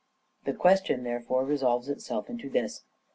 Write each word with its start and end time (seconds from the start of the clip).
The 0.45 0.53
question, 0.53 1.03
therefore, 1.03 1.45
resolves 1.45 1.87
itself 1.87 2.27
into 2.27 2.49
this. 2.49 2.81